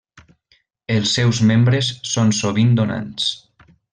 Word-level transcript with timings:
Els 0.93 1.11
seus 1.17 1.41
membres 1.51 1.91
són 2.13 2.35
sovint 2.39 2.75
donants. 2.83 3.31